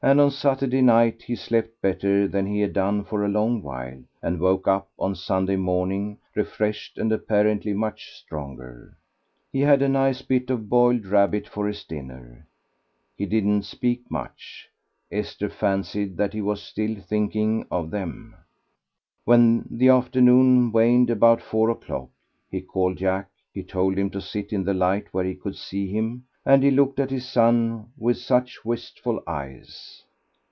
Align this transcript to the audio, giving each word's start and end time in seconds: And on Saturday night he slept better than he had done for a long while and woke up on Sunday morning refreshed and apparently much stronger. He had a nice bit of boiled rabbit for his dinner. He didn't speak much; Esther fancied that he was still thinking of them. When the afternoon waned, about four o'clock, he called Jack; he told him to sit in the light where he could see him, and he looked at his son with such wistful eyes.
And 0.00 0.20
on 0.20 0.30
Saturday 0.30 0.80
night 0.80 1.22
he 1.22 1.34
slept 1.34 1.82
better 1.82 2.28
than 2.28 2.46
he 2.46 2.60
had 2.60 2.72
done 2.72 3.02
for 3.02 3.24
a 3.24 3.28
long 3.28 3.62
while 3.62 4.00
and 4.22 4.38
woke 4.38 4.68
up 4.68 4.88
on 4.96 5.16
Sunday 5.16 5.56
morning 5.56 6.18
refreshed 6.36 6.98
and 6.98 7.10
apparently 7.10 7.72
much 7.72 8.12
stronger. 8.12 8.96
He 9.50 9.58
had 9.62 9.82
a 9.82 9.88
nice 9.88 10.22
bit 10.22 10.50
of 10.50 10.68
boiled 10.68 11.04
rabbit 11.04 11.48
for 11.48 11.66
his 11.66 11.82
dinner. 11.82 12.46
He 13.16 13.26
didn't 13.26 13.64
speak 13.64 14.08
much; 14.08 14.68
Esther 15.10 15.48
fancied 15.48 16.16
that 16.16 16.32
he 16.32 16.42
was 16.42 16.62
still 16.62 16.94
thinking 17.00 17.66
of 17.68 17.90
them. 17.90 18.36
When 19.24 19.66
the 19.68 19.88
afternoon 19.88 20.70
waned, 20.70 21.10
about 21.10 21.42
four 21.42 21.70
o'clock, 21.70 22.08
he 22.48 22.60
called 22.60 22.98
Jack; 22.98 23.30
he 23.52 23.64
told 23.64 23.98
him 23.98 24.10
to 24.10 24.20
sit 24.20 24.52
in 24.52 24.62
the 24.62 24.74
light 24.74 25.08
where 25.12 25.24
he 25.24 25.34
could 25.34 25.56
see 25.56 25.90
him, 25.90 26.22
and 26.46 26.62
he 26.62 26.70
looked 26.70 26.98
at 26.98 27.10
his 27.10 27.28
son 27.28 27.84
with 27.98 28.16
such 28.16 28.64
wistful 28.64 29.22
eyes. 29.26 30.02